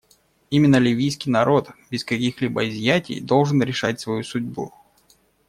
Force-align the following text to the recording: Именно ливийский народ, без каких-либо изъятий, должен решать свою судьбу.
Именно 0.49 0.77
ливийский 0.77 1.29
народ, 1.29 1.69
без 1.91 2.03
каких-либо 2.03 2.67
изъятий, 2.67 3.21
должен 3.21 3.61
решать 3.61 3.99
свою 3.99 4.23
судьбу. 4.23 4.73